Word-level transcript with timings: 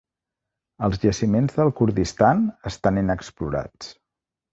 Els 0.85 0.95
jaciments 1.03 1.57
del 1.59 1.69
Kurdistan 1.81 2.41
estan 2.71 2.97
inexplorats 3.03 3.93